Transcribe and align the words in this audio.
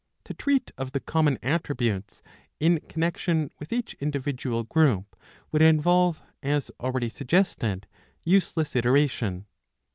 To 0.23 0.33
treat 0.33 0.71
of 0.79 0.93
the 0.93 0.99
common 0.99 1.37
attributes 1.43 2.23
in 2.59 2.79
connexion 2.89 3.51
with 3.59 3.71
each 3.71 3.93
individual 3.99 4.63
group 4.63 5.15
would 5.51 5.61
involve, 5.61 6.19
as 6.41 6.71
already 6.79 7.07
suggested, 7.09 7.85
useless 8.23 8.75
iteration. 8.75 9.45